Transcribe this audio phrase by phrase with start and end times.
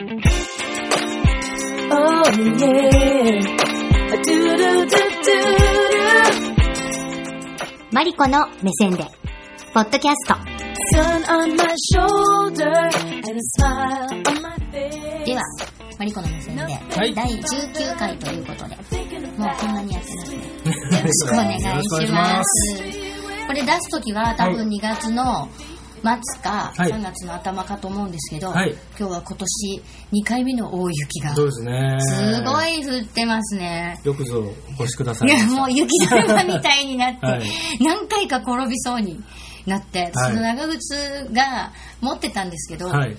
[0.00, 0.04] Oh
[2.30, 3.42] yeah.
[4.08, 5.34] Do do do do do.
[7.90, 9.04] マリコの目線で、
[9.74, 10.36] ポッドキャスト。
[15.24, 15.42] では、
[15.98, 18.76] マリコの目線で、い第19回ということで、
[19.36, 20.36] もうこんなにやってますね。
[20.38, 21.66] よよろしくお願いし
[22.12, 22.82] まます
[23.48, 25.48] これ出すときは多分2月の
[26.02, 31.98] 末かはい3月の頭かと思うんですけど、はい今日は今年2回目の大雪がそうですね。
[32.00, 34.00] すごい降ってますね。
[34.04, 34.42] よくぞ
[34.78, 35.46] お越しくださいいや。
[35.46, 37.42] もう雪だるまみたいになって、 はい
[37.80, 39.20] 何回か転びそうに
[39.66, 43.16] なって、はいその長靴が持ってたんですけど、はい。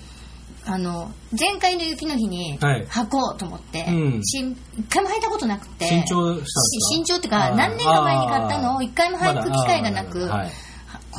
[0.65, 1.09] あの
[1.39, 6.61] 前回の雪の日にはい履こうと思って、うんしん一回も履いたことなくて新調したんですか？
[6.61, 10.51] し新調っていうか何年か前に買ったのを一回も履く機会がなく、はい。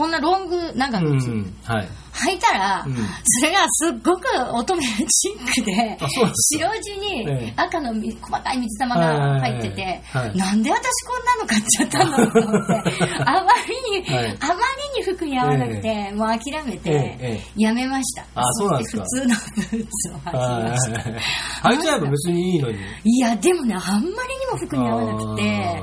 [0.00, 1.54] こんなロング長う靴、ん。
[1.62, 1.88] はい。
[2.12, 2.96] 履いたら、うん。
[2.96, 4.23] それがすっごく
[4.54, 7.52] 乙女チックで白地にええ。
[7.54, 10.29] 赤のみ細かい水玉が入ってて、はい。
[10.29, 13.52] はいなんで私こんなの買っちゃったのと思って あま
[13.92, 14.37] りに、はい。
[14.40, 18.24] あまりに服に合わなくて、もう諦めて、えええやめました。
[18.35, 19.04] あそうなんですか？
[19.07, 21.10] そして普通のブーツを履きました。
[21.10, 21.76] はい。
[21.76, 22.79] 履いちゃえば別にいいのに。
[23.04, 24.10] いやでもねあんまりに
[24.51, 25.82] も服に合わなくて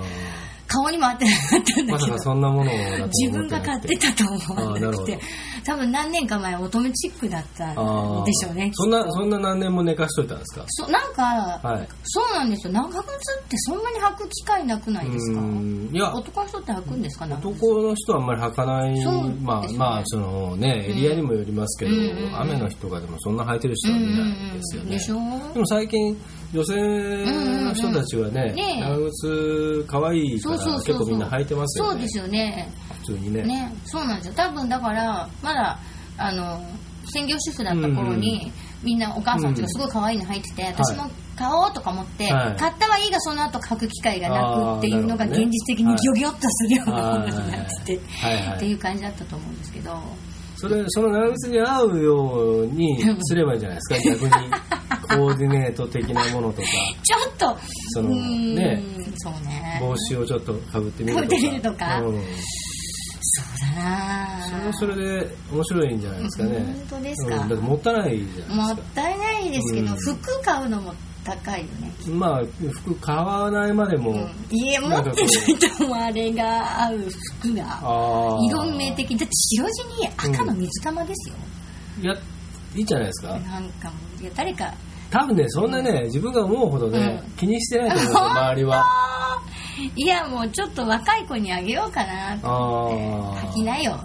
[0.67, 2.11] 顔にも合ってなかったんだけど。
[2.13, 2.71] まそんなもの
[3.07, 5.19] 自分が買ってたと思わなくて
[5.67, 8.71] 多分何年か前乙女チックだったんでしょうね。
[8.73, 10.63] そんな、そんな何年も寝かしといたんですか？
[10.67, 11.23] そなんか、
[11.61, 11.87] はい。
[12.03, 12.73] そうなんですよ。
[12.73, 15.41] 長靴ってそんなに履く機会なくないですか？
[15.41, 15.89] うん。
[15.91, 17.25] いや、男の人って履くんですか？
[17.25, 18.93] 男の人はあんまり履かない。
[18.93, 19.05] ね。
[19.41, 22.39] まあまあそのねエリアにもよりますけど、うんうんうん。
[22.39, 25.15] 雨の日とかでもそんな履いてる人は見ないですよね、でしょ？
[25.53, 26.17] でも最近
[26.53, 26.75] 女性
[27.65, 31.91] の人たちはね,、長靴可愛いから結構みんな履いてますよね。
[31.91, 32.71] そうですよね。
[33.01, 33.43] 普通にね。
[33.43, 33.75] ね。
[33.85, 34.33] そうなんですよ。
[34.35, 36.61] 多分だからまだあの
[37.13, 38.51] 専業主婦だった頃に、
[38.83, 42.55] みんなお母さんとかすごい可愛いの履いてて、私も買おうとか思って、はい。
[42.57, 48.01] 買ったはいいがその後履く機会がなくっていうのが現実的にギョギョッとするようなものになってて、
[48.55, 49.97] っていう感じだったと思うんですけど。
[50.59, 54.51] それその長靴に合うようにすればいいんじゃないですか逆に。
[55.07, 56.67] コーディネート的なものとか。
[57.03, 57.57] ちょっと
[57.89, 58.83] そのね。
[59.17, 59.77] そうね。
[59.79, 61.27] 帽子をちょっとかぶってみるとか。
[61.29, 62.01] 被ってみるとか。
[62.01, 62.21] うん
[63.27, 64.41] そうだな。
[64.47, 66.59] それはそれで面白いんじゃないですかね。
[66.59, 67.35] 本当ですか。
[67.37, 69.97] うん、だもったいないじゃもないでったいないですけど、うん。
[69.97, 70.93] 服買うのも
[71.23, 71.91] 高いよね。
[72.09, 74.31] まあ、服買わないまでも、うん。
[74.49, 76.99] 家持ってないとあれが合う
[77.41, 77.79] 服が。
[78.41, 79.17] 色目的。
[79.17, 81.35] だって白地に赤の水玉ですよ、
[82.01, 82.13] いや、
[82.75, 83.33] いいじゃないですか。
[83.39, 84.73] なんかもういや誰か。
[85.09, 87.31] 多分ね、そんなね、自分が思うほどね、うん。
[87.37, 89.06] 気にしてないと思うんですよ、 周りは。
[89.95, 93.45] いやもうちょっと若い子にあげようかなと思って。
[93.45, 93.51] ああ。
[93.51, 93.99] 履きなよ。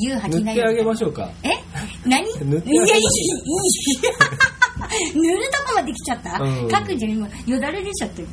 [0.00, 0.56] 言う履きなよ。
[0.56, 1.30] 塗ってあげましょうか。
[1.42, 1.48] え？
[2.08, 2.22] 何？
[2.22, 2.84] いやいいいい塗ってあげま
[3.64, 3.78] し
[5.14, 6.70] 塗るとこまで来ちゃった、うん。
[6.70, 8.24] 書くんじゃ今よだれ出ちゃって。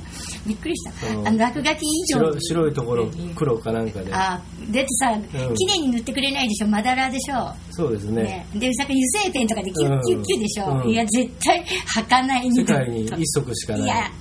[0.45, 1.28] びっくりした、うん。
[1.28, 2.19] あの落書き以上。
[2.19, 4.13] 白白いところ、黒かなんかで。
[4.13, 5.18] あだってさ、
[5.56, 6.68] 綺麗に塗ってくれないでしょ？
[6.68, 7.51] まだらでしょ？
[7.72, 8.24] そうですね。
[8.24, 10.90] ね、でさ油性ペンとかでキュッキュッキュッでしょ、うん。
[10.90, 11.66] いや絶対
[11.97, 13.81] 履かない世界に一足しかない。
[13.84, 14.12] いや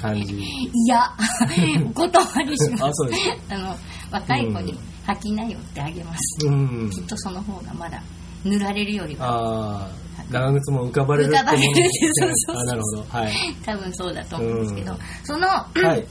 [0.00, 0.34] 感じ。
[0.34, 1.10] いや
[1.86, 3.36] お断りしますあ、そうですか。
[3.56, 3.76] あの
[4.10, 6.90] 若い子に履きなよってあげます、うん。
[6.90, 8.02] きっとその方がまだ
[8.44, 9.90] 塗られるよりはああ、
[10.30, 11.82] 長靴も浮かばれる浮かばれるって
[12.14, 13.06] そうそうそうあ、なるほど。
[13.08, 13.32] はい。
[13.64, 16.06] 多分そうだと思うんですけど、うんその、はい。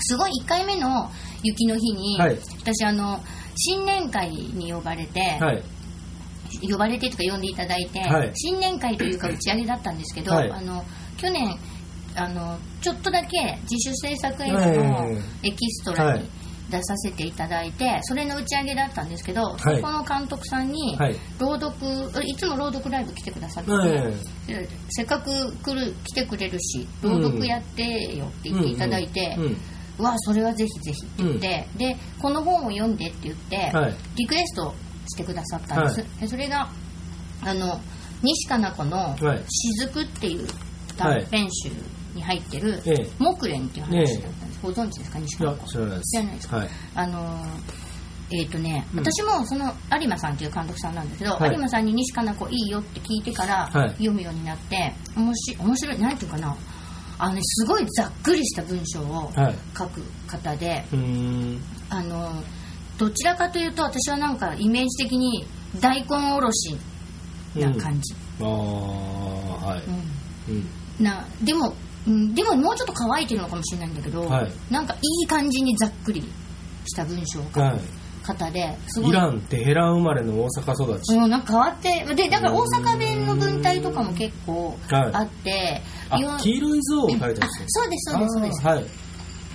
[0.00, 1.10] すごい1回目の
[1.42, 3.20] 雪の日に、はい私あの
[3.54, 5.62] 新年会に呼ばれて、はい。
[6.70, 10.84] 呼ばれてとか呼んでいただいて、はい新年会というか打ち上げだったんですけど、はいあの
[11.16, 11.56] 去年
[12.14, 15.08] あのちょっとだけ自主制作映画の
[15.42, 16.20] エキストラはい。
[16.20, 16.28] に
[16.70, 19.60] 出させていただいてそれの打ち上げだったんですけど、い。
[19.60, 21.16] そこの監督さんにはい。
[21.38, 23.70] 朗読いつも朗読ライブ来てくださって
[24.90, 29.44] せっかく来る来てくれるし朗読やってよって言っていただいて、うん。
[29.44, 29.56] うん。
[29.98, 33.94] うわそれはぜひぜひって言って、でこの本を読んでって言って、はい。
[34.16, 34.74] リクエスト
[35.08, 36.70] してくださったんです、でそれが
[37.42, 37.80] あの
[38.22, 39.42] 西加奈子のはい
[39.78, 40.46] 「雫」っていう
[40.96, 41.70] 短編集
[42.14, 45.18] に入ってるええ「木蓮」っていう話だったんです、ご存知ですか？
[45.18, 46.10] 西いや加奈子知らないです。
[46.10, 46.56] 知らないですか？
[46.56, 46.68] はい。
[46.94, 47.48] あのー
[48.34, 48.98] えっ、とね、うん。
[49.00, 51.50] 私もその有馬さんっていう監督さんなんですけど、はい。
[51.50, 53.90] 有馬さんに西加奈子いいよって聞いてからはい。
[53.90, 56.56] 読むようになって、面白い面白いなんていうかな
[57.18, 59.54] あのねすごいざっくりした文章をはい。
[59.76, 61.62] 書く方で、うーん。
[61.90, 62.42] あの
[62.98, 65.44] どちらかというと私はなんかイメージ的に
[65.80, 66.76] 大根おろし
[67.56, 69.82] な感じ、ああはい。
[70.48, 70.54] うん。
[70.54, 71.04] うん。
[71.04, 71.74] なでも、
[72.06, 74.52] うん、でももうちょっと乾いてるのかもしれないんだけど、はい。
[74.70, 76.22] なんかいい感じにざっくり
[76.86, 77.80] した文章を書く、はい。
[78.22, 79.10] 方ですごい。
[79.10, 81.14] イラン、テヘラン生まれの大阪育ち。
[81.16, 85.10] もうなんか変わってでだから大阪弁の文体とかも結構はい。
[85.12, 88.66] あって、あいわ、黄色い像を描いてるそうですそうですそうです。
[88.66, 88.84] はい。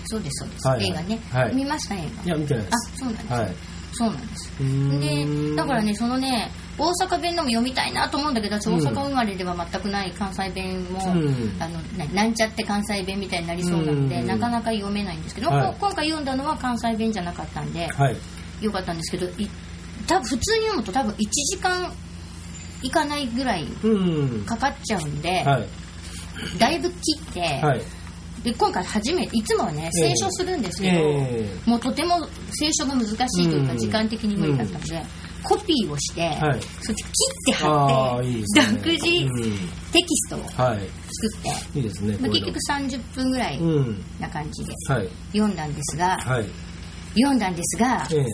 [0.10, 0.78] そうですそうです、はい。
[0.80, 1.56] はい映画ね、はい。
[1.56, 2.24] 見ました映画。
[2.24, 2.98] いや、見てないであす。
[2.98, 3.56] そうなんです、はい。
[3.94, 4.52] そうなんです。
[4.60, 18.18] でだからねそのね大阪弁のも読みたいなと思うんだけど私大阪生まれでは全くない関西弁も、うんあのななんちゃって関西弁みたいになりそうなので、うんなかなか読めないんですけど、はいこ今回読んだのは関西弁じゃなかったんではい。
[18.62, 19.50] よかったんですけどい
[20.08, 21.92] 多分普通に読むと多分1時間
[22.82, 24.46] いかないぐらいうん。
[24.46, 25.68] かかっちゃうんで、はい。
[26.60, 27.82] だいぶ切って、はい。
[28.44, 32.16] で今回初めていつもはねええ清書するんですけど、えもうとても
[32.58, 35.04] 清書が難しいというかうん時間的に無理だったので、
[35.44, 37.10] コピーをして、はいそっち切
[37.54, 38.44] ってあ貼ってね。
[38.78, 39.58] 独自うん
[39.92, 40.78] テキストを作はい。
[40.78, 40.80] っ
[41.74, 42.18] て、いいですね。
[42.18, 44.04] 結局30分ぐらいうん。
[44.20, 45.10] な感じではい。
[45.32, 46.46] 読んだんですが、はい。
[47.16, 48.26] 読んだんですが、ええ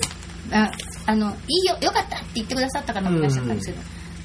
[0.52, 0.70] あ
[1.06, 3.72] あのいいよよかったって言ってくださった方もいらっしゃったんですけ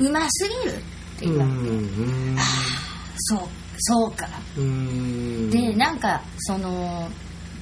[0.04, 0.78] ど、うますぎるっ
[1.20, 2.36] て言われて、うん。
[3.16, 3.40] そう
[3.78, 5.50] そうかうん。
[5.50, 7.08] でなんかその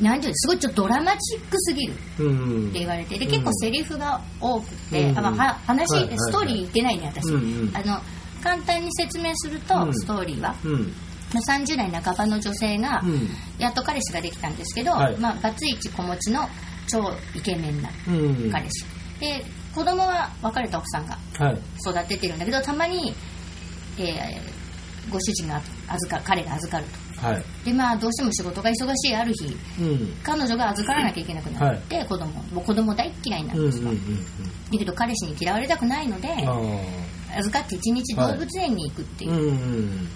[0.01, 2.69] なんていうのすごいちょっとドラマチックすぎるうん。
[2.69, 8.01] って言われてでうん結構セリフが多くて、うんあまあは話、ストーリー言ってないね私、あの
[8.43, 10.93] 簡単に説明すると、うんストーリーはうん。
[11.35, 13.29] 30代半ばの女性が、うん。
[13.59, 16.49] やっと彼氏ができたんですけど、はいまあ、バツイチ子持ちの
[16.89, 18.51] 超イケメンなうん。
[18.51, 18.85] 彼氏、
[19.19, 19.45] で
[19.75, 21.59] 子供は別れた奥さんがはい。
[21.89, 23.15] 育ててるんだけどたまに、
[23.99, 24.56] えー
[25.11, 26.85] ご主人が預か彼が預かる
[27.21, 27.43] とはい。
[27.65, 29.47] でまあどうしても仕事が忙しいある日
[29.81, 30.15] うん。
[30.23, 33.65] 彼女が預からなきゃいけなくなって、子供もう子供大っ嫌いなんうん。
[33.65, 33.71] うん。
[33.71, 33.91] ですよ、
[34.73, 36.29] だけど彼氏に嫌われたくないので
[37.37, 39.37] 預かって一日動物園に行くっていう、あ。
[39.37, 40.09] うん。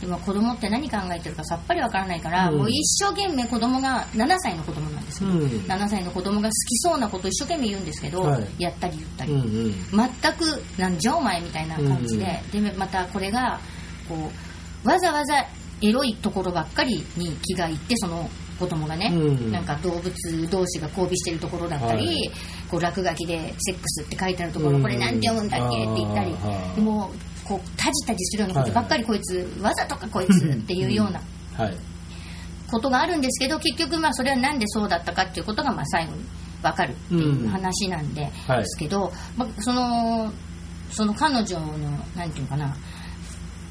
[0.00, 5.46] でも子供って何考えてるかさっぱりわからないから、うんもう一生懸命子供が7歳の子供なんですよ、うん。
[5.46, 9.40] 7歳の子供が好きそうなことを一生懸命言うんですけど、はいやったり言ったり、うん。
[9.40, 9.74] うん。
[9.90, 13.60] 全くなんじゃお前みたいな感じで、でまたこれが
[14.08, 14.30] こ
[14.84, 15.44] うわざわざ
[15.82, 19.52] エロいところばっかりに気がいってその子供がね、うん。
[19.52, 20.12] なんか動物
[20.50, 22.30] 同士が交尾してるところだったり、はい。
[22.70, 24.82] こう落書きで「セックス」って書いてあるところ、うん。
[24.82, 26.34] これなんて読むんだっけって言ったり
[26.74, 31.20] でもうこうタジタジするようなことばっかりこいつ、わざとかこいつっていうような
[31.64, 31.76] はい。
[32.70, 36.24] ことがあるんですけど結局まあそれはなんでそうだったかっていうことがまあ最後に
[36.62, 40.32] 分かるっていう話なんで、はいですけど、まあ、その
[40.90, 41.68] その彼女の
[42.16, 42.76] なんていうのかな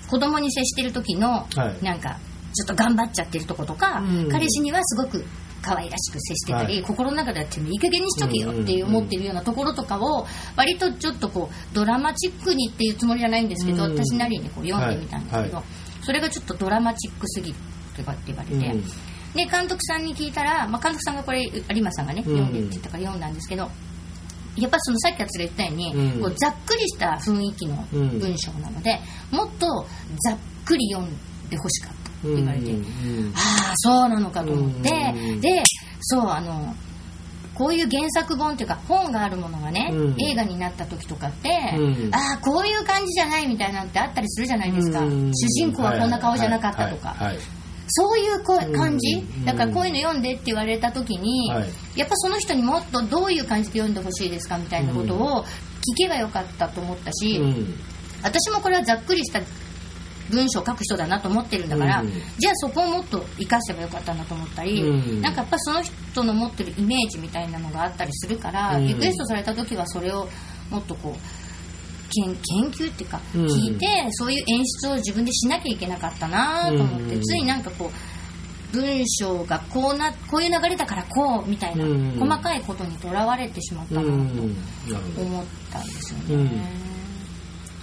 [0.09, 1.83] 子供に接してる時の、はい。
[1.83, 2.17] なんか
[2.53, 4.29] ちょっと頑張っちゃってるとことか、うん。
[4.29, 5.25] 彼氏にはすごく
[5.61, 6.83] 可愛らしく接してたり、はい。
[6.83, 10.25] 心の中ではてめえいい加減にしとけよって思ってるようなところとかを
[10.55, 13.97] 割とちょっとこうドラマチックにっていうつもりじゃないんですけど、うん。
[13.97, 15.63] 私なりにこう読んでみたんですけど、は
[16.03, 17.57] それがちょっとドラマチックすぎる
[17.97, 18.83] とかって言われて、うん。
[19.33, 22.37] で監督さんに聞いたら、まあ、監督さんがこれ有馬さんがねうん。
[22.37, 23.69] 読んでって言ったから読んだんですけど、
[24.57, 26.21] やっぱりそのさっき私が言ったように、うん。
[26.21, 28.99] こうざっくりした雰囲気の文章なので、
[29.31, 29.67] もっと
[30.23, 31.09] ざっくり読ん
[31.49, 35.63] でほしかったって言われて、うんああそうなのかと思って、うんで
[36.01, 36.73] そうあの
[37.53, 40.15] こういう原作本っていうか本があるものがね、うん。
[40.21, 42.15] 映画になった時とかって、うん。
[42.15, 45.31] ああこういう感じじゃないみたいなんてあったりするじゃないですか、うん。
[45.33, 47.43] 主人公はこんな顔じゃなかったとか、はいはいはい
[47.87, 51.69] そういうこう感じ、うんだからこういうの読んでって言われた時に、はい。
[51.95, 57.75] やっぱその人にもっとどういう感じで読んでほしいですかみたいなことを聞けばよかったと思ったし、うん。
[58.23, 59.39] 私もこれはざっくりした
[60.31, 62.11] 文章を書く人だなと思ってるんだから、うん。
[62.37, 65.21] じゃあそこをもっと活かせばよかったなと思ったり、うん。
[65.21, 68.87] なんかやっぱその人の持ってるイメージみたいなのがあったりするから、うん。
[68.87, 70.27] リクエストされた時はそれを
[70.71, 71.44] もっとこう
[72.23, 73.45] 研研究っていうかうん。
[73.45, 77.21] 聞いて、そういう演出を自分でしなきゃいけなかったなと思って、うん。
[77.21, 77.91] ついなんかこ
[78.73, 82.17] う文章がこうなこういう流れだからこうみたいな、うん。
[82.19, 86.85] 細かいことにとらわれてしまったなと思ったんですよね。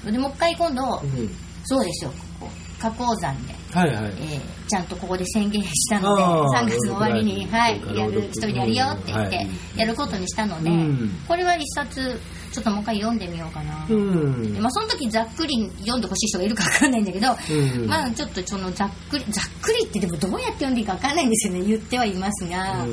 [0.05, 1.31] でもう一回今度、うん。
[1.65, 2.11] そうですよ
[2.41, 4.13] ここ花崗山で、はいはい。
[4.19, 9.49] えーちゃんとここで宣言したのであー3月の終わりに、はい、やる一人でやるよって言って、はい。
[9.77, 11.11] やることにしたので、うん。
[11.29, 12.19] これは一冊
[12.53, 14.55] ちょっともう一回読んでみようかな、うん。
[14.55, 17.87] でまあ、その時ざっくり読んでほしい人がいるか分かんないんだけど、うん。
[17.87, 21.65] まあちょっとそのざっくりざっくりってでもどうやって読んでいいか分かんないんですよね。
[21.65, 22.87] 言ってはいますが、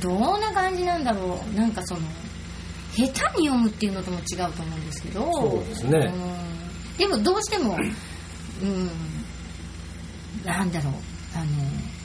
[0.00, 1.56] どんな感じなんだろう。
[1.56, 2.00] なんかその
[2.96, 3.02] 下
[3.32, 6.12] 手に読むっていうのとも違うと思うんですけどそうですね。
[6.12, 6.96] うん。
[6.98, 7.76] でもどうしても
[8.62, 8.90] うん。
[10.44, 10.92] なんだろう。
[11.36, 11.46] あの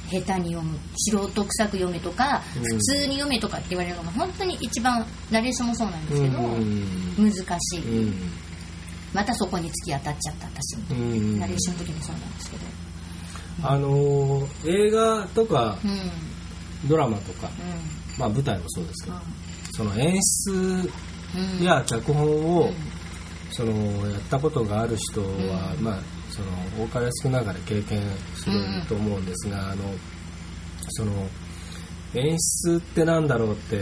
[0.10, 2.64] 下手に読む素人臭く読めとか、うん。
[2.64, 7.16] 普通に読めとかって言われるのが本当に一番ナレーションもそうなんですけど、うん。
[7.18, 8.14] 難しい、うん。
[9.14, 11.40] またそこに突き当たっちゃった私も、うん。
[11.40, 12.64] ナレーションの時もそうなんですけど。
[13.62, 15.78] あのー映画とか
[16.88, 17.50] ドラマとか、
[18.18, 19.18] まあ舞台もそうですけど、
[19.72, 20.16] その演
[20.48, 20.92] 出
[21.60, 21.64] うん。
[21.64, 22.26] や脚本
[22.58, 22.74] を、うん。
[23.52, 23.74] その
[24.10, 25.84] やったことがある人は、うん。
[25.84, 26.00] まあ
[26.40, 28.02] その多かれ少なかれ経験
[28.36, 29.84] すると思うんですが、あの
[30.90, 31.12] その
[32.16, 33.76] 演出ってなんだろうって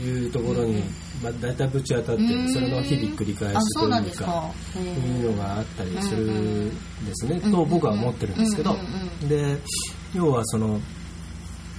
[0.00, 0.82] いうところに、
[1.22, 4.50] まあ、大体ぶち当たって、うんそれの日々繰り返しというかですか。
[4.74, 6.74] へいーうのがあったりするんで
[7.14, 8.78] すね、うんと僕は思ってるんですけど、うん
[9.22, 9.58] うんで
[10.14, 10.80] 要はその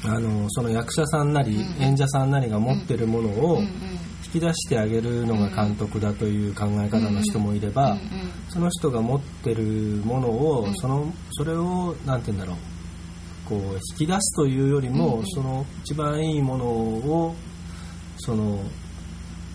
[0.04, 3.70] あのその役者さんなりうん演者さんなりが持ってるものをうんうん
[4.34, 8.00] 引き出してあげるのが監督だという考え方の人もいれば、うん
[8.50, 9.64] その人が持ってる
[10.04, 10.76] ものを、うん。
[10.76, 12.58] そのそれをなんて言うんだろう。
[13.48, 17.36] こう引き出すというよりも、その一番いいものを
[18.18, 18.64] その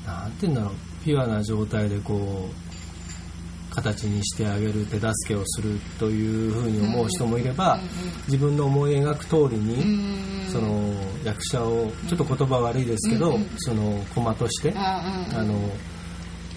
[0.07, 0.73] なんて言うんだろう。
[1.05, 7.79] ピュアな状態でこう形にしてあげる手助けをするというふうに思う人もいれば、
[8.27, 9.83] 自分の思い描く通りに、
[10.49, 13.49] その役者をちょっと言葉悪いですけど、うんうん。
[13.59, 14.83] その駒として、うんうん。
[14.83, 15.71] あの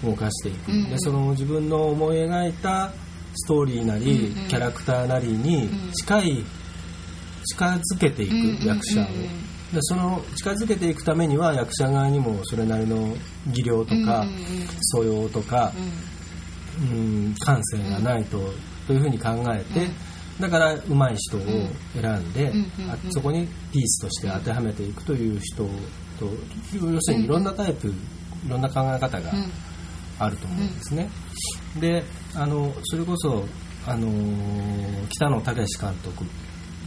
[0.04, 0.90] 動かしていく、うんうん。
[0.90, 2.92] でその自分の思い描いた
[3.34, 4.48] ストーリーなり、うんうん。
[4.48, 5.92] キャラクターなりにうん。
[5.92, 6.44] 近い
[7.48, 9.06] 近づけていく、役者を。
[9.72, 13.16] でその近づけていくためには役者側にもそれなりの
[13.48, 14.24] 技量とか、
[14.80, 15.72] 素養とか、
[16.78, 18.52] うん、感性がないと、
[18.86, 19.88] というふうに考えて、
[20.40, 21.40] だから上手い人を
[22.00, 22.52] 選んで、
[23.10, 25.64] そこにピースとして当てはめていくという人
[26.18, 26.26] と
[26.74, 27.92] 要するにいろんなタイプ、い
[28.48, 29.50] ろんな考え方がうん。
[30.18, 31.10] あると思うんですね。
[31.78, 32.02] で
[32.34, 33.44] あのそれこそ
[33.86, 36.24] あのー北野武監督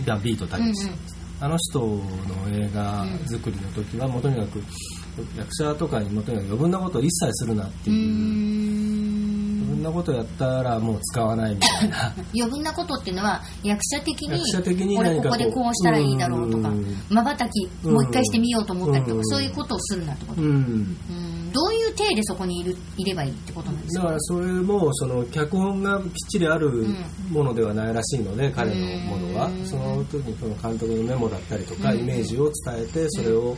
[0.06, 0.89] がビートたけし。
[1.41, 2.03] あの人の
[2.51, 4.62] 映画作りの時はもうとにかく
[5.38, 8.88] 役者とかにもとにかく余分なことを一切するなってういう、
[9.80, 12.14] んなことやったらもう使わないみたいな。
[12.36, 16.86] 余分なことっていうのは役者的に役者的に俺こうここでこうしたらいいだろうとかうん。
[17.10, 19.18] まばたきもう一回してみようと思ったりとうん。
[19.20, 20.42] かそういうことをするなってこと。
[20.42, 20.50] うん。
[20.50, 20.98] うん。
[21.52, 24.04] どういう体でそこにいるいればいいってことなんですか？
[24.04, 26.86] だからそれもその脚本がきっちりある
[27.32, 29.48] ものではないらしいので、彼のものは。
[29.48, 29.66] うん。
[29.66, 32.00] その時にその監督のメモだったりとか、うん。
[32.00, 33.58] イメージを伝えてそれを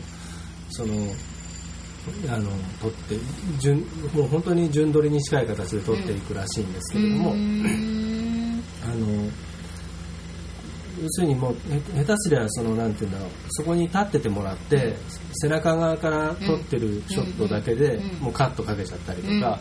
[0.70, 0.94] その
[2.28, 2.50] あの
[2.82, 3.16] 取って
[3.60, 3.80] 順
[4.14, 8.64] もう本当に順取りに近い形で取っていくらしいんですけれども、うん。
[8.84, 9.30] あの
[11.02, 14.96] 要するにもうへ下手すりゃそのなんていうんだろうそこに立っててもらって
[15.42, 19.60] 背中側から撮ってるショットだけでうんもうカットかけちゃったりとうんか、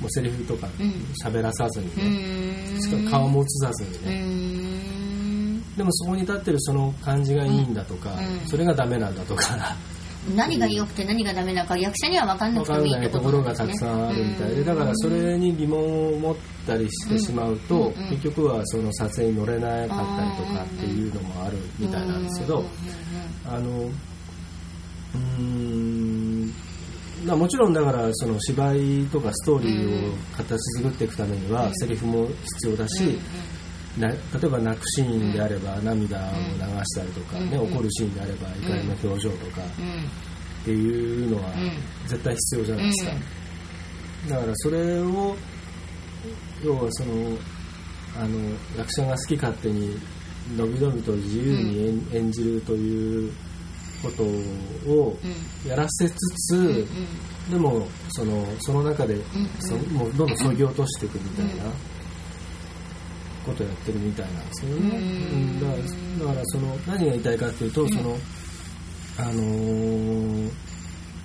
[0.00, 0.92] もうセリフとかうん。
[1.24, 2.74] 喋らさずにうん。
[2.74, 4.20] ね、しかも顔も映さずにうね、
[5.58, 5.76] ん。
[5.76, 8.48] でもそこに立ってるその感じがいいんだとか、うん。
[8.48, 9.74] それがダメなんだとか
[10.36, 16.36] 何が良くて何がダメなのか役者には分かんなくてもいいってんないところがたくさんあるみたいでだからそれに疑問を持っ
[16.66, 22.64] たりしてしまうと、結局はその撮影に乗れなかったりとかっていうのもあるみたいなんですけど、
[23.46, 26.52] あのうーん
[27.26, 33.18] まあもちろんだからその芝居とかストーリーを形作っていくためにはセリフも必要だし、
[33.98, 37.72] な例えば泣くシーンであれば涙を流したりとか、ねうん。
[37.72, 39.62] 怒るシーンであれば怒りの表情とか。
[40.62, 43.12] っていうのはう絶対必要じゃないですか、
[44.30, 45.36] だからそれを
[46.62, 47.36] 要はその
[48.16, 48.38] あの
[48.78, 49.98] 役者が好き勝手に
[50.56, 53.32] のびのびと自由に演,、演じるという
[54.02, 54.22] こと
[54.90, 55.68] をうん。
[55.68, 56.14] やらせつ
[56.48, 57.50] つ、うん。
[57.50, 59.22] でもそのその中で、ん。
[59.60, 61.64] そもうどんどんそぎ落としていくみたいな
[63.44, 64.96] ことをやってるみたいなんですよね、うん。
[64.96, 65.60] うん。
[65.60, 68.16] だからだからその何が言いたいかっていうと、その
[69.18, 70.50] あのー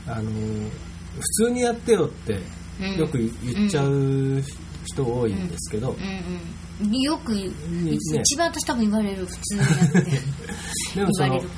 [0.08, 0.70] あのー
[1.18, 2.40] 普通にやってよって
[2.80, 2.96] うん。
[2.98, 4.44] よく言っちゃう
[4.86, 5.96] 人多いんですけど、
[6.80, 7.52] よくね。
[8.22, 10.12] 一番私多分言われる普通にやって。
[10.96, 11.56] でもその言われるこ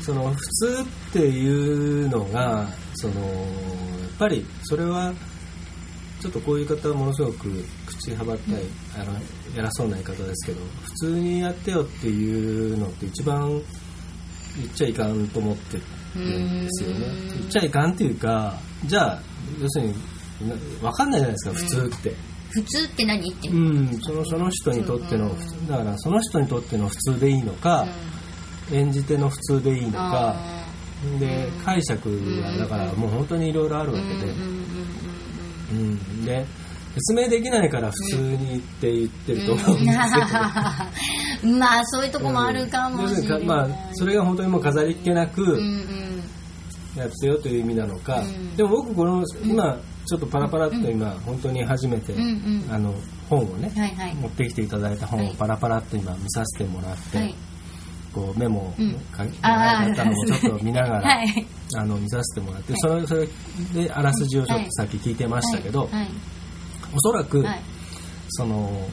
[0.00, 1.48] その普通ってい
[2.02, 5.12] うのがそのやっぱりそれは
[6.20, 8.62] ちょっとこういう方はものすごく口はばったい、
[8.94, 9.16] あの
[9.56, 15.78] 偉そうな言い方ですけど普通にやってよっていうのって一番言っちゃいかんと思って
[16.16, 17.06] るんですよね。
[17.06, 17.28] うん。
[17.38, 19.22] 言っちゃいかんっていうかじゃあ
[19.60, 19.94] 要するに
[20.48, 22.16] な分かんないじゃないですか普通って、と
[22.50, 23.48] 普通って何って。
[23.48, 27.86] うん、そのその人にとっての普通だからその人にとっての普通でいいのか、
[28.72, 30.36] 演じ手の普通でいいのか、
[31.18, 32.08] で解釈
[32.42, 34.34] はだからもう本当にいろいろあるわけで、
[35.70, 36.46] うん、で
[36.94, 39.98] 説明できないから普通にって言ってると思うんです
[41.44, 46.00] けど、 まあそういうとこもあるかもしれない、要するにかまあそれが本当にもう飾りっ気なくうんうん
[46.96, 48.56] やってよという意味なのか、うん。
[48.56, 52.74] でも僕この今ちょっとパラパラっと今本当に初めて、うんうん。
[52.74, 52.94] あの
[53.28, 54.14] 本をね、はいはい。
[54.16, 57.34] 持ってきていただいた本をパラパラっと今見させてもらって、はい
[58.12, 58.92] こうメモをうん。
[59.16, 63.28] 書いてあたのをちょっと見ながら、はい あの見させてもらって、それそれ
[63.74, 65.90] であらすじをちょっとさっき聞いてましたけど、はい。
[65.92, 66.08] はい。
[66.94, 67.60] おそらく、はい。
[68.30, 68.88] その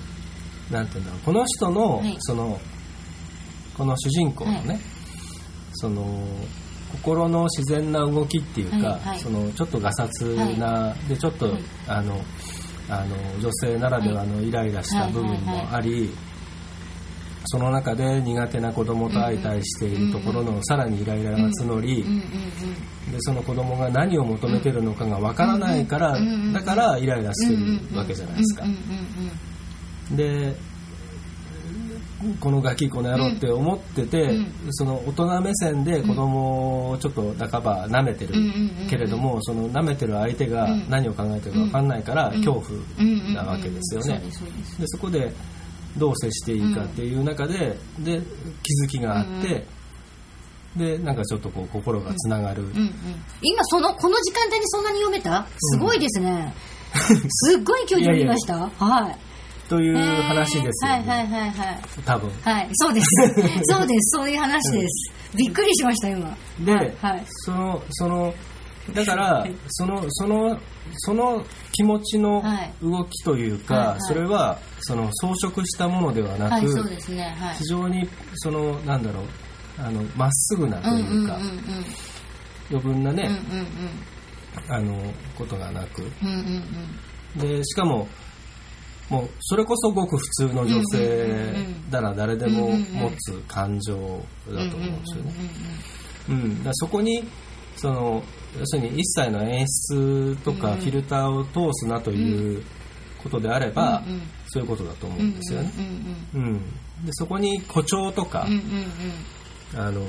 [0.71, 2.15] なんていうんだろうこの人の、はい。
[2.19, 2.59] その
[3.75, 4.79] この主人公のね、はい。
[5.73, 6.23] その
[6.91, 11.63] 心の自然な動きっていうか、そのちょっとガサツな、でちょっと、はい。
[11.87, 12.21] あの
[12.89, 16.09] あの女性ならではのイライラした部分もあり、
[17.47, 22.03] その中で苦手な子供と相対しているところのさらにイライラが募り、
[23.11, 26.17] でその子供が何を求めてるのかがわからないから、
[26.53, 28.65] だからイライラしてるわけじゃないですか。
[30.11, 30.55] で
[32.39, 34.47] このガキこの野郎って思ってて、うん。
[34.71, 38.33] その大人目線で子供をちょっと半ば舐めてる
[38.89, 40.89] けれどもその舐めてる相手がうん。
[40.89, 42.79] 何を考えてるか分かんないからうん恐怖
[43.33, 44.21] なわけですよね。
[44.79, 45.31] でそこで
[45.97, 48.21] どう接していいかっていう中でで
[48.63, 49.65] 気づきがあって
[50.75, 52.63] でなんかちょっとこう心がつながる。
[52.63, 52.93] うんうん。
[53.41, 55.47] 今そのこの時間帯にそんなに読めた？
[55.57, 56.53] すごいですね、
[57.29, 58.69] すっごい勢いで読みました？
[58.69, 59.17] はい。
[59.69, 61.79] という話ですよはいはいねはいはい。
[62.05, 62.29] 多分。
[62.43, 62.69] はい。
[62.73, 63.07] そうです。
[63.65, 64.17] そうです。
[64.17, 66.37] そういう話です、びっくりしました今。
[66.61, 67.23] で、はいはい。
[67.25, 68.33] そのその
[68.93, 70.59] だからはいそのその
[70.95, 72.73] その気持ちのはい。
[72.81, 74.01] 動きというか、はいはい。
[74.01, 77.35] それはその装飾したものではなく、はいそうですね。
[77.37, 77.55] はい。
[77.55, 79.23] 非常にそのなんだろう
[79.79, 81.85] あのまっすぐなとうんいうか、うんうんうん
[82.69, 84.93] 余分なね、うんあの
[85.37, 86.01] ことがなく。
[86.01, 87.43] うんうんうん。
[87.43, 88.07] うんでしかも
[89.09, 91.53] もうそれこそごく普通の女性
[91.89, 95.33] なら誰でも持つ感情だと思うんですよね。
[96.29, 97.23] うん、だそこに
[97.77, 98.21] その
[98.59, 102.63] 要するに一切の演出とかフィルターを通すなという
[103.21, 104.03] ことであれば、
[104.47, 105.71] そういうことだと思ううんんですよね。
[106.33, 106.53] うん
[107.05, 108.47] でそこに誇張とか、
[109.75, 110.01] あの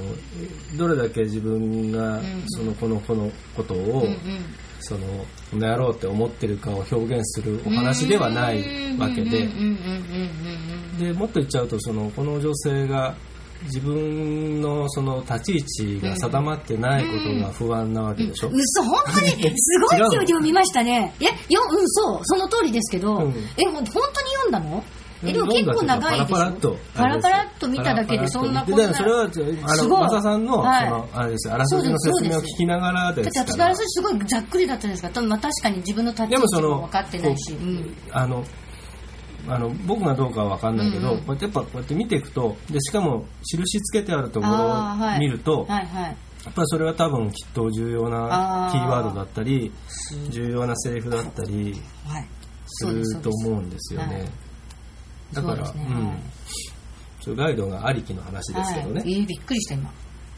[0.77, 2.23] どれだけ自分がん。
[2.47, 4.07] そのこのこのことを、
[4.81, 5.01] その
[5.51, 9.49] この野郎って思ってるかを表現するお話ではないわけで。
[10.99, 13.15] でもっと言っちゃうとそのこの女性が
[13.65, 19.31] 自分のその立ち位置が定まってないことが不安なわけでしょ、嘘本当に？
[19.57, 21.15] すごい勢いで読みましたね。
[21.21, 22.21] えようんそう。
[22.23, 23.35] その通りですけど、うん。
[23.57, 24.85] え本当に読んだの？
[25.25, 29.29] えでも結構長いでしょパラパラっとパラパラっと見ただけでそんなこことんなそれはあ
[29.75, 30.89] すのマサさんの,、はい。
[30.89, 31.55] そのあれですよ。
[31.55, 37.97] あらすじの説明を聞きながらでだってすから私の話すごいざっくりだったんですがまあ確かに自分の立ち位でもその置も分かってないし、うん。
[38.13, 38.45] あの
[39.49, 41.25] あの僕がどうかは分かんないけど、うんうん。
[41.25, 46.03] こうやってやっぱこうやって見ていくとでしかも印つけてあるところを見ると、はいはい。
[46.03, 49.73] やっぱりそれは多分きっと重要なキーワードだったり
[50.31, 51.75] 重要なセリフだったり
[52.07, 52.29] はい。
[52.67, 54.15] すると思うんですよね。
[54.15, 54.29] はい。
[55.33, 55.87] だからそうね
[57.27, 57.37] うん。
[57.37, 59.01] ガイドがありきの話ですけどね。
[59.01, 59.91] はい、えーびっくりした今。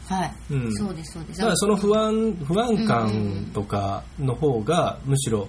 [0.09, 0.73] はい、うん。
[0.73, 1.39] そうですそうです。
[1.39, 5.47] だからその不安不安感とかの方がむしろ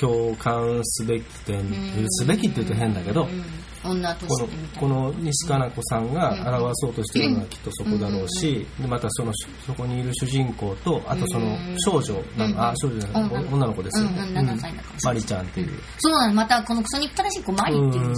[0.00, 1.62] 共感すべき点
[2.08, 3.44] すべきって言うと変だけどうん
[3.82, 9.32] 女とこのしてこの西加奈子さんが表そうとしてるのはきっとそこだろうしでまたその
[9.66, 12.22] そこにいる主人公とあとその少女
[12.58, 14.18] あ少女じゃない女の子ですよね。
[14.20, 15.68] うんうん7歳だからマリちゃんっていう。
[15.98, 16.34] そうなの。
[16.34, 18.16] またこのクソ憎たらしい子マリっていう。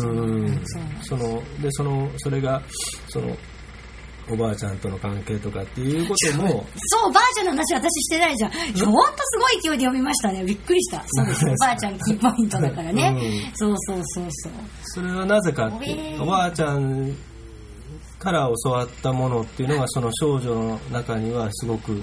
[1.03, 2.63] そのでそのそれが
[3.09, 3.37] その
[4.31, 8.51] おばあちゃんとの関係とかっていうこともそうばあちゃんの話私してないじゃん。
[8.51, 8.71] ほん？
[8.71, 10.45] とすごい勢いで読みましたね。
[10.45, 11.03] びっくりした。
[11.07, 11.45] そうです。
[11.51, 13.53] おばあちゃんキーポイントだからね、うん。
[13.55, 14.53] そうそうそうそう。
[14.85, 16.23] それはなぜかってえー。
[16.23, 17.15] おばあちゃん
[18.19, 22.03] から教わったものっていうのがその少女の中にはすごく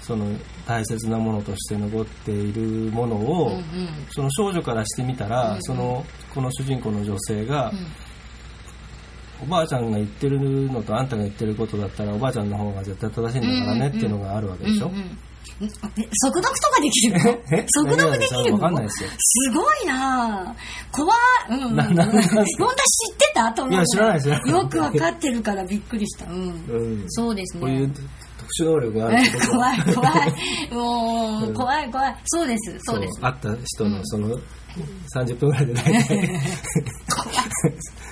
[0.00, 0.26] その
[0.66, 3.62] 大切なものとして残っているものを、うんうん。
[4.10, 5.62] その少女からしてみたら、うんうん。
[5.62, 7.86] そのこの主人公の女性が、うん
[9.42, 15.18] おばあちゃんが言ってるのとあんたが言ってることだったらおばあちゃんの方が絶対正しいんだからねっていうのがあるわけでしょ、うんうん
[15.60, 15.66] え
[16.12, 18.58] 速読とかできるのえ速読できるの？
[18.58, 21.18] わかんないですよすごいなぁ怖い。
[21.50, 21.76] うん、うん。
[21.76, 22.20] な本当知っ
[23.16, 23.52] てた？
[23.52, 23.74] と思う。
[23.74, 26.26] いや知らない知らないよくわかってるからびっくりした。
[26.30, 26.64] うん。
[26.68, 27.60] うんそうですね。
[27.60, 28.02] こういう特
[28.62, 29.16] 殊能力がある
[29.50, 30.34] 怖い怖い。
[30.70, 32.16] もう、うん怖い怖い。
[32.26, 33.20] そうです、そうです。
[33.20, 34.38] 会った人のその
[35.16, 36.40] 30分ぐらいで大体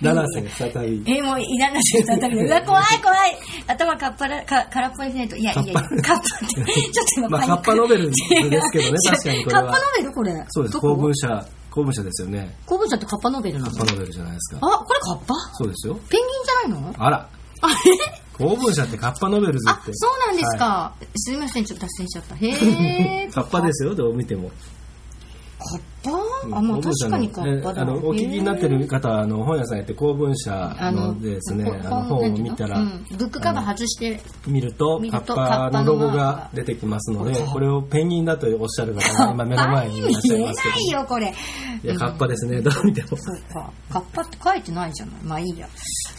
[0.00, 2.36] 七瀬再びえーもういらないです再び。
[2.38, 3.38] うわ、怖い怖い。
[3.68, 5.36] 頭かっぱら、か、空っぽにしないと。
[5.36, 6.02] いやいやいや、カッパって。
[6.02, 6.66] ちょっと
[7.18, 7.62] 今まあパニック。
[7.62, 8.12] カッパノベルで
[8.60, 9.62] すけどね 確かにこれは。
[9.64, 10.44] カッパノベルこれ。
[10.48, 12.54] そうです公文社公文社ですよね。
[12.66, 13.70] 公文社ってカッパノベルなの？
[13.70, 14.66] カッパノベルじゃないですか。
[14.66, 15.34] あ、これカッパ？
[15.54, 15.94] そうですよ。
[16.08, 16.28] ペンギン
[16.68, 16.94] じゃないの？
[16.98, 17.28] あら。
[17.64, 17.74] あれ
[18.36, 19.92] 公文社ってカッパノベルズあっ、て。
[19.94, 20.92] そうなんですか。
[21.16, 22.34] すみません、ちょっと脱線しちゃった。
[22.34, 22.48] へ
[23.24, 23.28] え。
[23.32, 24.50] カッパですよどう見ても。
[26.04, 26.18] カッパ？
[26.50, 33.06] あもう公文社確かにカッパあのお聞きになってる方はあの本屋さんやって公文社のですねあの本を見たら、うん。
[33.16, 41.34] ブックカバー外して見るとカッパのロゴが出てきますのでこれをペンギンだとおっしゃる方が 今目の前にいらっしゃいますけどないよこれ。
[41.84, 42.60] いやカッパですね。
[42.60, 43.08] どう見ても。
[43.08, 43.70] そうか。
[43.90, 45.14] カッパって書いてないじゃない。
[45.22, 45.68] まあいいや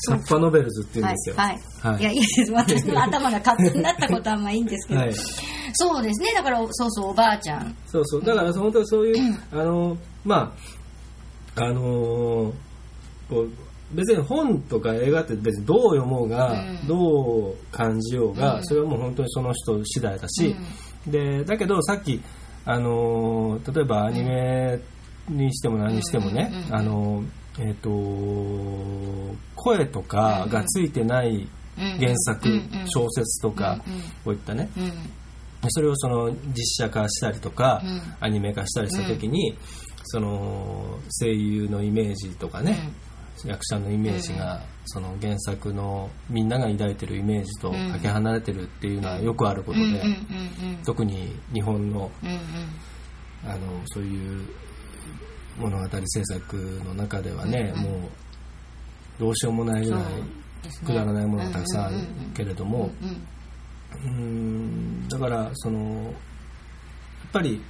[0.07, 1.35] カッパノベルズって言うんですよ。
[1.37, 2.03] はい、はい。
[2.03, 2.51] やいいです。
[2.53, 5.13] 私の頭がカッパになったことはまあいいんですけど、はい。
[5.73, 6.33] そうですね。
[6.35, 7.75] だからそうそうおばあちゃん。
[7.87, 8.23] そうそう。
[8.23, 10.53] だから本当にそういう、あのま
[11.55, 12.53] ああのー
[13.29, 13.49] こう
[13.93, 16.87] 別に本とか映画って別にどう読もうが、うん。
[16.87, 18.65] どう感じようが、うん。
[18.65, 20.55] それはもう本当にその人次第だし、
[21.05, 22.19] でだけどさっき、
[22.65, 24.79] あのー例えばアニメ
[25.29, 27.25] にしても何にしてもね、うんうんうんあのー
[27.59, 27.89] えっ、と
[29.55, 32.87] 声とかがついてない原作、うんうん。
[32.87, 34.01] 小説とか、うんうん。
[34.01, 34.91] こういったね、うん。
[35.69, 38.01] それをその実写化したりとか、うん。
[38.19, 39.55] アニメ化したりした時に、
[40.05, 42.91] その声優のイメージとかね、
[43.45, 47.91] 役者のイメージが、その原作のみんなが抱いてるイメージとうん。
[47.91, 52.39] かけ離れてるっていうのはよくあることで、うんうんうんうん特に日本のうんうん
[53.49, 54.45] あのそういう
[55.57, 58.01] 物語制作の中ではね、うんもう
[59.19, 60.01] どうしようもないぐらい
[60.85, 61.95] くだらないものがたくさんある
[62.33, 62.89] けれども、
[64.03, 66.13] うんだからそのやっ
[67.31, 67.61] ぱり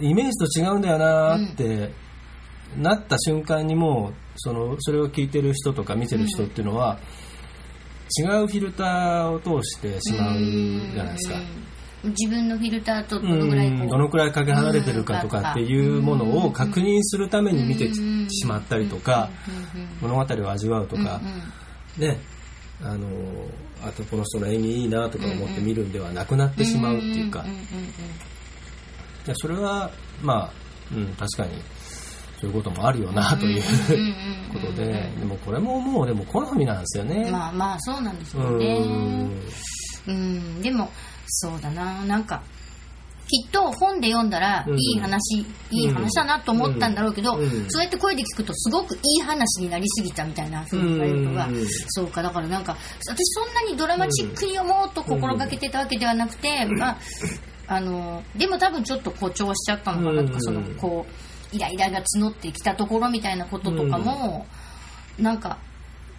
[0.00, 1.92] イメージと違うんだよなーって
[2.76, 6.98] なった瞬間にもうそのそれを聞いてる人とか見てる人っていうのは、
[8.18, 11.36] 違うフィルターを通してしまうじゃないですか。
[11.36, 12.10] うん。
[12.10, 19.30] 自分のフィルターとどのぐらいどのくらいかけ離れてるかとかっていうものを確認するために見てしまったりとか
[20.02, 21.22] 物語を味わうとか
[21.96, 22.18] ね
[22.82, 23.08] あの
[23.82, 27.46] あとこの人の演技いいなとか思って見るんではなくなってしまうっていうか
[29.26, 29.90] いやそれは
[30.22, 30.52] まあ、
[30.94, 31.60] うん、確かに
[32.40, 37.30] そういうこともあるよなといううんうんうんことででもこれももうでも好みなんですよね。
[37.30, 38.78] まあまあそうなんですうよね。
[38.78, 39.40] ん。
[40.08, 40.62] うん。
[40.62, 40.90] でも
[41.26, 42.04] そうだな。
[42.04, 42.42] なんか
[43.26, 44.78] きっと本で読んだらうん。
[44.78, 47.70] いい話、いい話だなと思ったんだろうけど、うん。
[47.70, 51.66] そうやって声で聞くとすごくいい話になりすぎたみたいなふうに言われるのが、うん。
[51.88, 52.22] そうか。
[52.22, 52.76] だからなんか
[53.08, 56.98] 私そんなにドラマチックに読もうと心がけてたわけではなくて、まあ
[57.66, 64.44] あのでも多分ちょっと誇張しちゃったのかなとか、うんそのこうイライラが募ってきたところみたいなこととかも、
[65.16, 65.58] なんか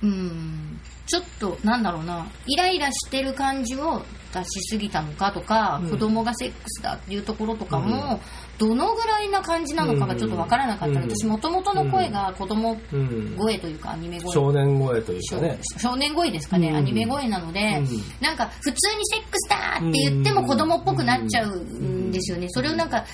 [0.02, 5.90] うんちょっとなんだろうなイライラしてる感じを出しすぎたのかとか、うん。
[5.90, 8.20] 子供がセックスだっていうところとかも、
[8.58, 11.10] どのぐらいな感じなのかがちょっとわからなかったうん。
[11.10, 13.36] 私もともとの声が子供うん。
[13.38, 14.34] 声というかアニメ声。
[14.34, 15.60] 少年声という少かね。
[15.78, 16.76] 少年声ですかね、うん。
[16.76, 17.88] アニメ声なので、うん。
[18.20, 23.06] なんか普通にセックスだって言っても子供っぽくなっちゃうんですよね、それをなんか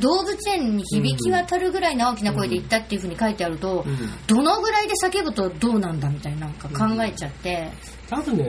[0.00, 3.96] 動物園に響き渡るぐらいの大きな声で言ったっていうふうに書いてあると、うん。
[4.26, 7.70] どのぐらいで叫ぶとどうなんだみたいななんか考えちゃって、
[8.08, 8.44] 多分ね、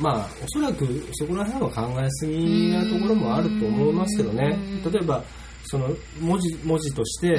[0.00, 4.58] まあ、おそらくそこら辺は考えすぎなところもあると思いますけどね。
[4.84, 4.92] うん。
[4.92, 5.22] 例えば、
[5.66, 5.88] その
[6.20, 7.36] 文字文字として、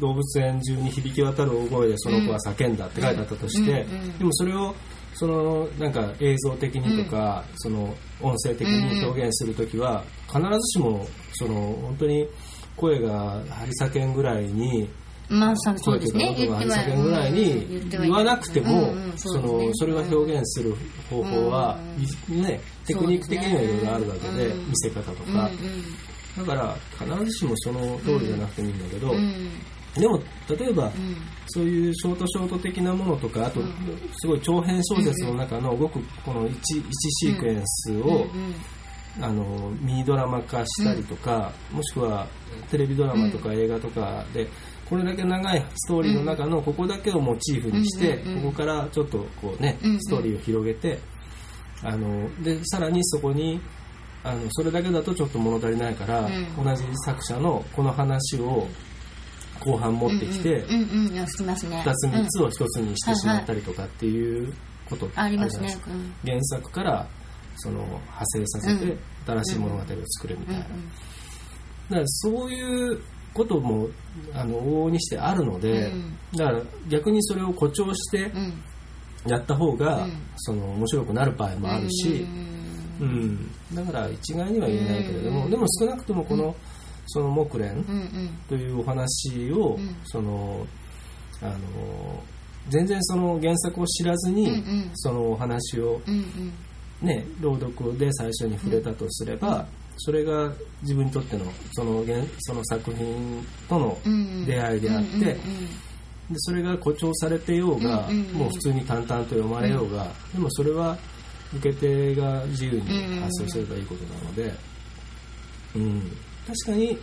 [0.00, 3.84] 動物園中に響き渡る大声でその子は叫んだって書いてあったとして、
[4.18, 4.74] でもそれを
[5.14, 12.26] そのなんか映像的にとか、その音声的に表現するときは、必ずしもその本当に
[12.76, 14.88] 声が張り裂けんぐらいに
[15.28, 16.34] まあさそうですね。
[16.36, 20.74] 声とか喉が張り裂けんぐらいうんに言っては言わなくても、そのそれが表現する
[21.08, 21.78] 方法は、
[22.28, 25.50] ね、テクニック的にはいろいろあるわけで、うん見せ方とうんか、
[26.38, 29.14] だから必ずしもその通りじゃなくてもいいんだけど、
[30.00, 30.92] でも例えば、うん。
[31.48, 33.68] そういうショートショート的なものとかあとうん
[34.14, 36.54] すごい長編小説の中のごくこの 1, 1
[37.20, 38.54] シークエンスを、うん
[39.20, 42.26] あのミニドラマ化したりとか、もしくは
[42.70, 44.48] テレビドラマとか映画とかで、
[44.88, 50.02] これだけ長いストーリーの中のここだけをモチーフにして、うんうんうんここからちょっとこうね、うんうん。
[50.02, 50.98] ストーリーを広げて
[51.82, 53.60] あのでさらにそこに
[54.24, 56.64] あのそれだけだとちょっと物足りないから、うん。
[56.64, 58.68] 同じ作者のこの話を
[59.60, 61.82] 後半持ってきて、うんうんうん、うん、しますね。
[61.86, 64.52] 2つ3つうんを1つにしてしまったりとかっていう
[64.90, 65.74] ことありますね。
[66.24, 67.08] 原作から
[67.56, 70.74] その派生させてうん新しい物語を作るみたいな、だか
[71.90, 73.00] らそういう
[73.32, 73.88] ことも
[74.34, 78.62] あの往々にしてあるので、うんだから逆にそれを誇張してうん。
[79.24, 80.12] やった方が、うん。
[80.36, 82.26] その面白くなる場合もあるし、
[83.00, 83.08] うん
[83.70, 85.50] うんだから一概には言えないけれども、うん。
[85.50, 86.54] でも少なくともこの、
[87.06, 87.84] その木蓮
[88.48, 90.66] というお話を、うんその
[91.40, 92.22] あの
[92.68, 94.62] 全然その原作を知らずに、
[94.94, 96.00] そのお話を
[97.02, 99.66] ね朗読で最初に触れたとすれば、
[99.98, 105.36] それが自分にとってのその現その作品とのうん出会いであって、で
[106.36, 110.96] それが誇張されてようが、もう普通に淡々と読まれようが、でもそれは
[111.54, 114.52] 受け手が自由に発想すればいいことなので、
[115.74, 116.12] うん。
[116.46, 116.98] 確かに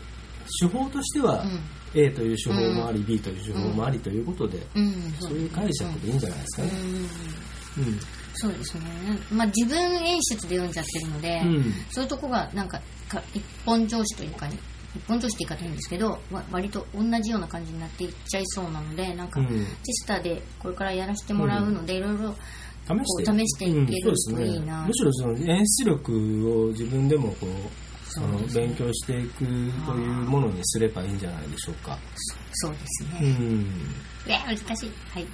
[0.60, 1.46] 手法としては、
[1.94, 4.60] A という手法もあり、B という手法もありということで、
[5.20, 6.72] そういう解釈でいいんじゃないですかね。
[7.78, 7.84] うん。
[7.84, 8.00] うん
[8.34, 8.84] そうですね、
[9.32, 11.74] まあ、自分演出で読んじゃってるので、うん。
[11.92, 14.58] そういうとこがなんかか一本上司というかに
[14.96, 19.48] 一本上司って言い方変ですけどわ割と同じような感じになっていっちゃいそうなのでなんか、うん。
[19.48, 19.54] テ
[19.92, 22.36] スタでこれからやらせてもらうので、いろいろ
[22.88, 23.26] 試して。
[23.26, 24.86] こう試していけるといいな。
[24.88, 27.50] むしろその演出力を自分でもこう
[28.12, 31.98] その勉強していくというものにすればいいんじゃないでしょうか。
[32.54, 33.62] そうですうね、ん。
[34.26, 34.92] いや難しい。
[35.12, 35.28] はい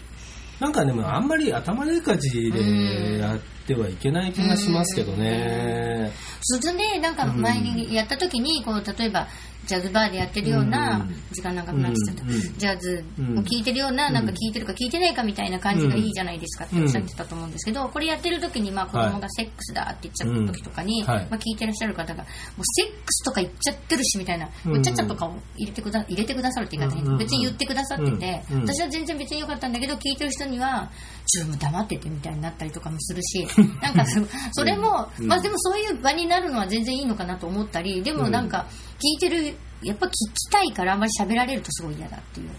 [0.59, 6.11] なんかでもあんまり頭でっかちでやってはいけない気がしますけどね。
[6.41, 9.27] それでなんか前にやった時にこう例えば
[9.65, 12.39] ジャズバーでやってるような、うん時間長くなっちゃった、うんうん。
[12.57, 13.39] ジャズうん。
[13.39, 21.03] を聴いてるような、なんか聴いてるか聴いてないかみたいな感じがいいじゃないですかっておっしゃってたと思うんですけど、これやってる時にまあ子供がセックスだって言っちゃった時とかに、い。
[21.03, 24.71] まあ、聞いてらっしゃる方がもうセックスとか言っちゃってるしみたいな、うん。
[24.73, 30.91] もうちゃちゃとかを入れてくだ入れてくださるって言い方変、うんうん別に言ってくださってて、私は全然別に良かったんだけど聞いてる人には
[31.25, 33.47] ちょっと黙っててみたいになったりとかもするし
[33.81, 34.19] なんかそ
[34.53, 35.27] それも、うん。
[35.27, 38.65] まあでもそういう場になるのは全然いいのかなと思ったりでもなんか
[38.99, 42.49] 聞いてるやっぱ聞きたいからあんまり喋られるとすごい嫌だっていう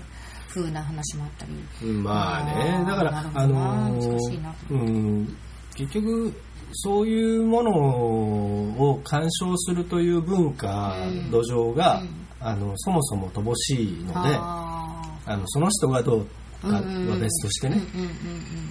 [0.48, 1.52] 風な話もあったり。
[1.82, 2.84] うんまあね。
[2.86, 4.54] だからあなの難しいな。
[4.70, 5.36] うん。
[5.74, 6.32] 結局
[6.72, 11.30] そういうものを鑑賞するという文化、うん。
[11.30, 12.26] 土壌が、うん。
[12.40, 16.26] あのそもそも乏しいのでああのその人がどうー
[16.66, 17.80] かは別としてね、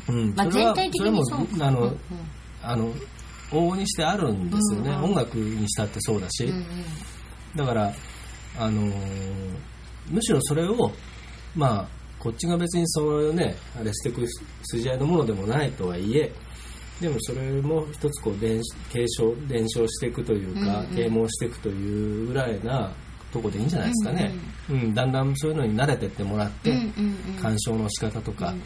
[0.08, 0.34] 全
[0.74, 1.98] 体的にそうあの、うんうん。
[2.62, 2.92] あの
[3.52, 6.66] 往々にしてあるんですよね、うんうん音楽にしたってそうだし、うんうん。
[7.56, 7.94] だから、
[8.58, 8.96] あのー
[10.10, 10.92] むしろそれを、
[11.56, 11.88] まあ、
[12.20, 14.26] こっちが別にそれをね、あれしていく
[14.64, 16.32] 筋合いのものでもないとはいえ、
[17.02, 20.96] でもそれも一つこう伝継承、伝承していくというか、うんうん。
[20.96, 22.92] 啓蒙していくというぐらいな
[23.36, 24.32] とこでいいんじゃないですかね。
[24.70, 26.84] うん、だんだんそういうのに慣れてってもらって、うんうん
[27.36, 27.42] うん。
[27.42, 28.62] 鑑賞の仕方とか、うんうん。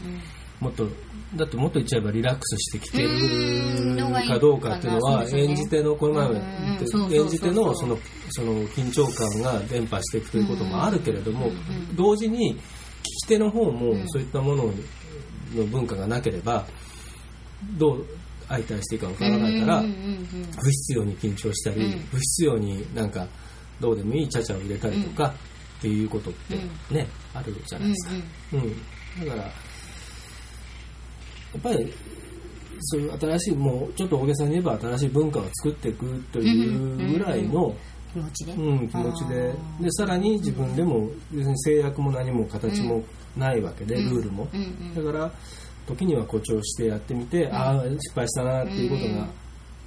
[0.60, 0.88] もっと、
[1.36, 6.36] だってもっと言っちゃえばリラックスして聴けうんのがいいるかどうかっていうのは、演じ手の、この前も
[7.12, 7.97] 演じ手のその、
[8.29, 12.60] その緊張感が伝播していくということもあるけれどもうんうん、同時に聞
[13.25, 14.03] き手の方もうん。
[14.10, 14.65] そういったもの
[15.55, 16.65] の文化がなければ、
[17.77, 18.05] どう
[18.47, 20.27] 相対していいかわからないからうん、うんうん。
[20.58, 21.99] 不必要に緊張したり、うん。
[22.12, 23.27] 不必要になんか
[23.79, 25.33] どうでもいいちゃちゃを入れたりとか
[25.79, 26.55] っていうことって
[26.93, 28.15] ね、あるじゃないですか。
[28.53, 29.51] うん、だからや
[31.57, 31.93] っぱり
[32.81, 37.75] そういう新しいもうちょっと大げさに言えば新しい文化を作っていくというぐらいの、
[38.13, 39.53] 気持ちで、うん気持ちで。
[39.79, 43.03] あでさらに自分でも別に制約も何も形も
[43.37, 44.95] ないわけで、ルールも、うんうん。
[44.95, 45.31] だから
[45.87, 49.27] 時には誇張してやってみて、ああ失敗したなっていうことが、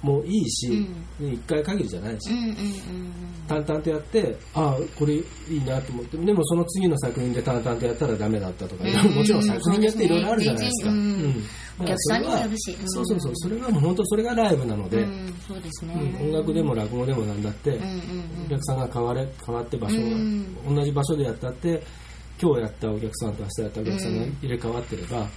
[0.03, 0.85] もういいし、
[1.19, 6.17] 一回限りじゃないし、うんうんうん淡々とやってああこれいいなと思って。
[6.17, 9.15] でもその次の作品で淡々とやったらダメだったとか、うん。
[9.15, 11.43] もちろん作品によっていろいろあるじゃないですか、そうん。
[11.79, 13.35] お客さんにもよるしそれはそうそうそう。
[13.35, 15.03] それはもう本当それがライブなので、うん。
[15.03, 16.27] うんそうですね、うん。
[16.29, 18.01] 音楽でも落語でもなんだって、うんうん
[18.45, 20.75] お客さんが変われ変わって場所が、うん。
[20.75, 21.83] 同じ場所でやったって
[22.41, 25.27] 今日やったお客さんと明日やったお客さんが入れ替わってれば、や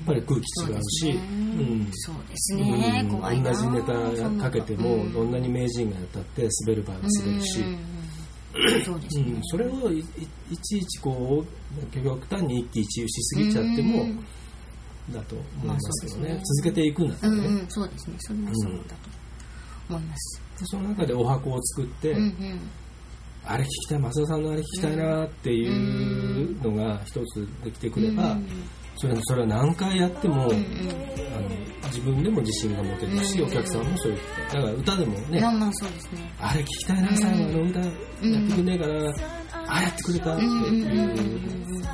[0.00, 1.88] っぱり空気違うし、うん。
[1.92, 3.16] そうですね、うん。
[3.16, 3.52] 怖いな。
[3.52, 7.64] 同じネタかけても、どんなに名人がやったって滑る場合は滑るし、
[8.84, 9.06] そうで
[9.42, 10.04] それをい
[10.62, 14.24] ちいちこう極端に一喜一憂しすぎちゃっても、うん
[15.12, 18.16] だと思いますけどね,、続けていくんだったらね、そうですね。
[18.20, 18.94] それはそうだと
[19.88, 22.16] 思います、でその中でお箱を作って、
[23.44, 23.98] あれ聞きたい。
[23.98, 28.46] 増田さんのあれ聞きたいなっていうのが一つできてくれば、うん
[29.00, 30.58] それそれは何回やっても、うんうん。
[30.58, 31.48] あの
[31.86, 34.18] 自分でも自信が持てるし、うんお客さんもそういう
[34.52, 36.32] だから歌でもね、まあまあそうですね。
[36.38, 41.14] あれ聞きたいな最後あの歌やってくれねえかな、あやってくれたっていう、うんうんうんうんうんう
[41.56, 41.90] ん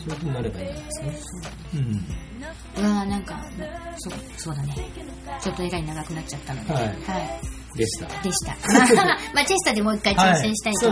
[0.00, 1.54] そういうふうになればいいんじゃないですかね。
[1.74, 2.84] うん。
[2.84, 3.44] うわーなんか
[3.98, 4.74] そうそうだね。
[5.40, 6.84] ちょっとえらい長くなっちゃったので、はい。
[6.84, 8.06] はいでした。
[8.22, 8.56] でした。
[9.34, 10.88] まあ、チェスタでもう一回挑戦したいと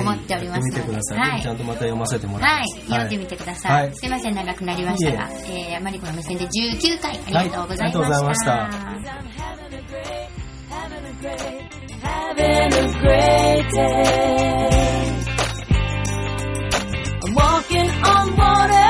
[0.00, 0.92] 思っておりますので。
[1.16, 2.74] はい、はい、ちゃんとまた読ませてもらいます。
[2.74, 3.72] はい、読んでみてください。
[3.72, 7.92] はい、すいません、長くなりましたが、え、マリコの目線で19回ありがとうございました。
[7.92, 9.12] はい、ありがとうございました。
[12.02, 14.92] Having a great day.
[17.24, 18.81] I'm walking on water.